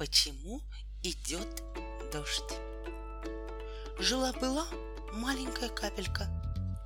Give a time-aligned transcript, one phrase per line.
[0.00, 0.62] Почему
[1.02, 1.62] идет
[2.10, 2.54] дождь?
[3.98, 4.64] Жила-была
[5.12, 6.26] маленькая капелька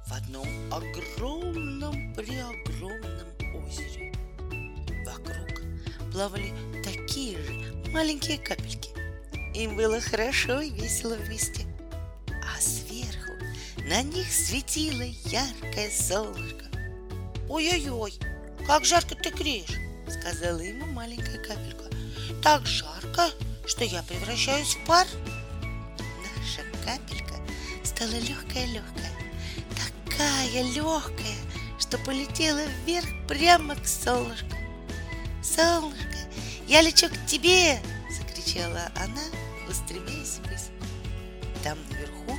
[0.09, 4.13] в одном огромном преогромном озере.
[5.07, 5.63] Вокруг
[6.11, 8.91] плавали такие же маленькие капельки.
[9.57, 11.69] Им было хорошо и весело вместе.
[12.27, 13.31] А сверху
[13.89, 16.65] на них светило яркое солнышко.
[17.49, 18.15] «Ой-ой-ой,
[18.67, 19.79] как жарко ты греешь!»—
[20.09, 21.85] сказала ему маленькая капелька.
[22.43, 23.31] «Так жарко,
[23.67, 25.07] что я превращаюсь в пар!»
[26.37, 27.35] Наша капелька
[27.83, 29.13] стала легкая-легкая,
[30.07, 31.37] такая легкая,
[31.79, 34.57] что полетела вверх прямо к солнышку.
[35.43, 36.19] «Солнышко,
[36.67, 39.23] я лечу к тебе!»— закричала она,
[39.69, 40.71] устремяясь ввысь.
[41.63, 42.39] Там наверху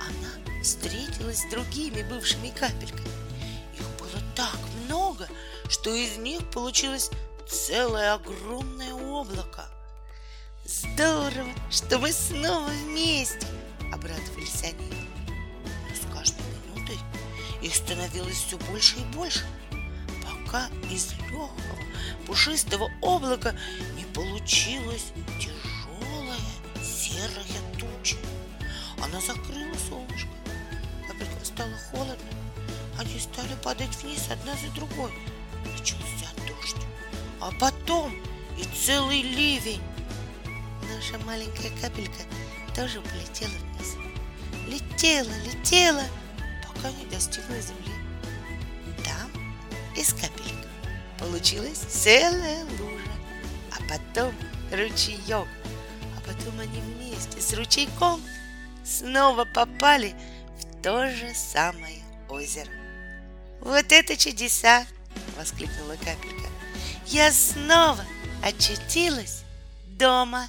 [0.00, 3.08] она встретилась с другими бывшими капельками.
[3.78, 5.28] Их было так много,
[5.68, 7.10] что из них получилось
[7.50, 9.66] целое огромное облако.
[10.64, 13.46] Здорово, что мы снова вместе,
[13.92, 15.08] обрадовались они.
[15.88, 16.42] Но с каждой
[16.74, 16.98] минутой
[17.60, 19.44] их становилось все больше и больше,
[20.22, 21.50] пока из легкого
[22.26, 23.54] пушистого облака
[23.96, 26.38] не получилась тяжелая
[26.82, 28.16] серая туча.
[29.02, 30.30] Она закрыла солнышко.
[31.08, 32.30] Капелька стало холодно.
[32.98, 35.12] Они стали падать вниз одна за другой.
[35.64, 36.29] Начался.
[37.50, 38.12] А потом
[38.58, 39.82] и целый ливень.
[40.94, 42.22] Наша маленькая капелька
[42.74, 43.96] тоже полетела вниз.
[44.68, 46.04] Летела, летела,
[46.66, 47.92] пока не достигла земли.
[49.04, 49.30] Там
[49.96, 50.68] из капелек
[51.18, 53.12] получилась целая лужа,
[53.72, 54.32] а потом
[54.70, 55.48] ручеек,
[56.16, 58.22] а потом они вместе с ручейком
[58.84, 60.14] снова попали
[60.58, 62.70] в то же самое озеро.
[63.60, 64.86] Вот это чудеса!
[65.36, 66.48] воскликнула капелька.
[67.12, 68.04] Я снова
[68.40, 69.42] очутилась
[69.98, 70.46] дома.